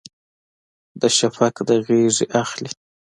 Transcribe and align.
د 1.01 1.01
شفق 1.17 1.55
د 1.67 1.69
غیږې 1.85 2.25
اخلي 2.41 2.69